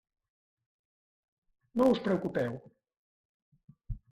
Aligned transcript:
No 1.77 1.85
us 1.93 2.01
preocupeu. 2.09 2.53